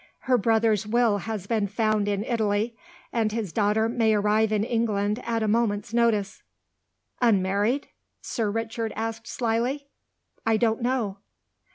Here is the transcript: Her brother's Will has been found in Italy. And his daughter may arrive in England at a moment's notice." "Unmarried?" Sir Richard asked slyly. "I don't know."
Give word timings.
Her 0.21 0.37
brother's 0.39 0.87
Will 0.87 1.19
has 1.19 1.45
been 1.45 1.67
found 1.67 2.07
in 2.07 2.23
Italy. 2.23 2.75
And 3.13 3.31
his 3.31 3.53
daughter 3.53 3.87
may 3.87 4.15
arrive 4.15 4.51
in 4.51 4.63
England 4.63 5.21
at 5.23 5.43
a 5.43 5.47
moment's 5.47 5.93
notice." 5.93 6.41
"Unmarried?" 7.21 7.87
Sir 8.19 8.49
Richard 8.49 8.93
asked 8.95 9.27
slyly. 9.27 9.85
"I 10.43 10.57
don't 10.57 10.81
know." 10.81 11.17